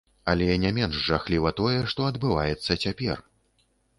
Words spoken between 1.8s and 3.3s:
што адбываецца цяпер.